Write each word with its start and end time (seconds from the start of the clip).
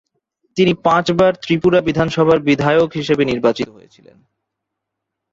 তিনি 0.57 0.71
পাঁচবার 0.83 1.31
ত্রিপুরা 1.41 1.79
বিধানসভার 1.81 2.39
বিধায়ক 2.39 2.89
হিসেবে 2.93 3.23
নির্বাচিত 3.25 3.67
হয়েছিলেন। 3.69 4.17